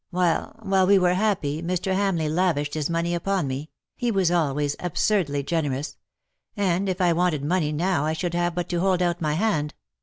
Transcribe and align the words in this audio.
While— 0.09 0.55
while 0.63 0.87
we 0.87 0.97
were 0.97 1.13
happy 1.13 1.61
Mr. 1.61 1.93
Hamleigh 1.95 2.27
lavished 2.27 2.73
his 2.73 2.89
money 2.89 3.13
upon 3.13 3.47
me— 3.47 3.69
^he 4.01 4.11
was 4.11 4.31
always 4.31 4.75
absurdly 4.79 5.43
generous— 5.43 5.95
and 6.57 6.89
if 6.89 6.99
I 6.99 7.13
wanted 7.13 7.45
money 7.45 7.71
now 7.71 8.03
I 8.03 8.13
should 8.13 8.33
have 8.33 8.55
but 8.55 8.67
to 8.69 8.79
hold 8.79 9.03
out 9.03 9.21
my 9.21 9.33
hand. 9.33 9.75